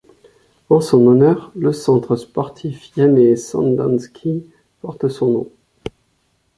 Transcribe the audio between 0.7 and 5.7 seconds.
En son honneur, le Centre sportif Yané Sandanski porte son nom.